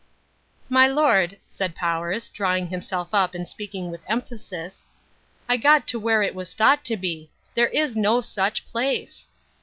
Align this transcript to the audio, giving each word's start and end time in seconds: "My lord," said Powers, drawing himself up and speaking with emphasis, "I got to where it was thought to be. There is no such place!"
"My 0.67 0.87
lord," 0.87 1.37
said 1.47 1.75
Powers, 1.75 2.27
drawing 2.29 2.69
himself 2.69 3.09
up 3.13 3.35
and 3.35 3.47
speaking 3.47 3.91
with 3.91 4.01
emphasis, 4.07 4.87
"I 5.47 5.57
got 5.57 5.87
to 5.89 5.99
where 5.99 6.23
it 6.23 6.33
was 6.33 6.55
thought 6.55 6.83
to 6.85 6.97
be. 6.97 7.29
There 7.53 7.67
is 7.67 7.95
no 7.95 8.19
such 8.21 8.65
place!" 8.65 9.27